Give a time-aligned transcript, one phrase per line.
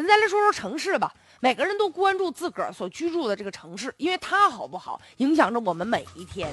[0.00, 1.12] 咱再来说说城市吧。
[1.40, 6.50] 每个人都关注自个儿所居住的这个城市，因为它好不好，影响着我们每一天。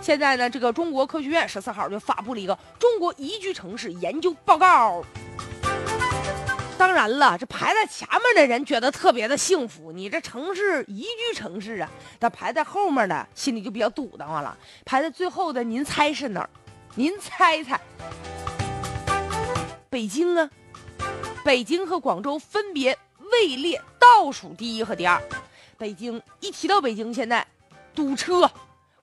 [0.00, 5.04] 现在呢，这个中国科学院十四号就发布了一个中国宜居城市研究报告。
[6.78, 14.56] 当然了，这排在前面的人觉得特别的幸福，你这城市宜居城市啊，但排在后面的心里就比较堵得慌了。
[14.86, 16.48] 排在最后的，您猜是哪儿？
[16.94, 17.78] 您猜猜？
[19.90, 20.48] 北京啊，
[21.44, 22.96] 北京和广州分别。
[23.30, 25.20] 位列倒数第一和第二，
[25.76, 27.46] 北京一提到北京，现在
[27.94, 28.50] 堵车、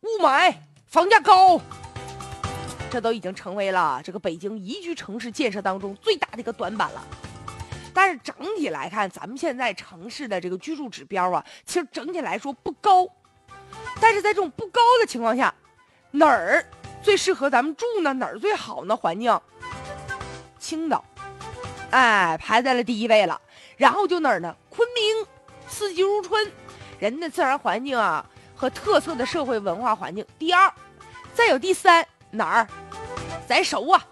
[0.02, 0.52] 雾霾、
[0.88, 1.62] 房价高，
[2.90, 7.04] 这都已经成为了这个北京宜居城市建设当中最大的一个短板了。
[7.94, 13.08] 但是整体来看，咱们现在城市的这个居住指标啊，其实整体来说不高。
[14.02, 15.54] 但是在这种不高的情况下，
[16.10, 16.66] 哪儿
[17.04, 18.12] 最适合咱们住呢？
[18.13, 18.98] 哪儿最好呢？
[18.98, 19.40] 环境，
[20.58, 21.05] 青岛，
[21.95, 23.40] 哎，排在了第一位了。
[23.77, 24.54] 然后就哪儿呢？
[24.70, 25.26] 昆明，
[25.66, 26.52] 四季如春，
[26.99, 30.26] 人的自然环境啊和特色的社会文化环境。
[30.37, 30.70] 第二，
[31.34, 32.68] 再有第三哪儿？
[33.48, 34.05] 咱熟啊，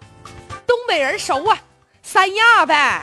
[0.66, 1.58] 东北人熟啊，
[2.02, 3.02] 三亚呗。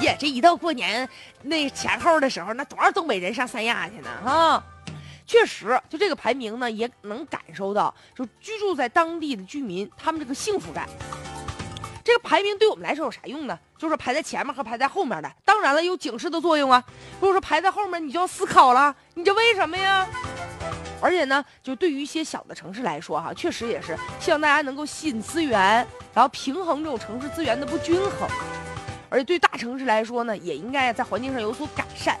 [0.00, 1.08] 耶，这一到过年
[1.42, 4.10] 那前后的时候，那多少东北人上三亚去呢？
[4.24, 4.62] 哈，
[5.26, 10.88] 确实，就这个排名呢，也能感受到，就居住在当地的居民他们这个幸福感。
[12.06, 13.58] 这个排名对我们来说有啥用呢？
[13.76, 16.80] 就是排在前面和排在后面的，当然了，有警示的作用啊。
[17.20, 20.06] 如果说排在后面，你就要思考了，你这为什么呀？
[21.00, 28.28] 而且呢，就对于一些小的城市来说，哈，确实也是希望大家能够吸引资源，然后平衡这种城市资源的不均衡。
[29.10, 32.16] 而且对大城市来说呢，也应该在环境上有所改善。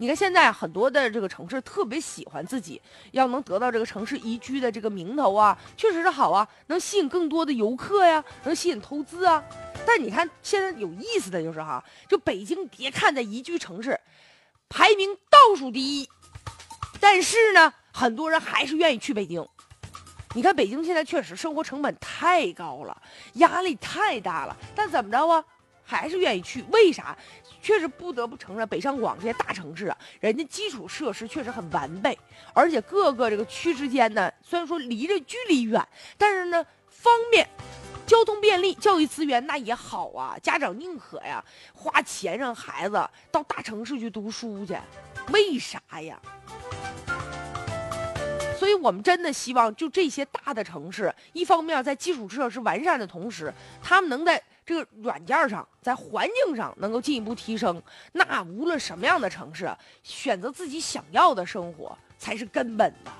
[0.00, 9.44] 你看现在很多的这个城市特别喜欢自己要能得到这个城市宜居的这个名头啊，确实是好啊，能吸引更多的游客呀，能吸引投资啊。
[9.84, 14.00] 但你看现在有意思的就是哈，就北京别看在宜居城市
[14.70, 16.08] 排名倒数第一，
[16.98, 19.46] 但是呢，很多人还是愿意去北京。
[20.34, 23.02] 你看北京现在确实生活成本太高了，
[23.34, 25.44] 压力太大了，但怎么着啊，
[25.90, 26.62] 还是愿意去？
[26.70, 27.16] 为啥？
[27.60, 32.16] 确实不得不承认，北上广这些大城市啊，人家基础设施确实很完备，
[32.54, 35.84] 而且各个这个区之间呢，虽然说离着距离远，
[36.16, 37.46] 但是呢方便，
[38.06, 40.38] 交通便利，教育资源那也好啊。
[40.42, 44.74] 家长宁可呀花钱让孩子到大城市去读书去，
[45.32, 46.18] 为啥呀？
[48.58, 53.52] 所以我们真的希望，就这些大的城市，一方面在基础设施完善的同时，
[53.82, 54.42] 他们能在。
[54.70, 57.82] 这个软件上，在环境上能够进一步提升，
[58.12, 59.68] 那无论什么样的城市，
[60.04, 63.10] 选择自己想要的生活才是根本的。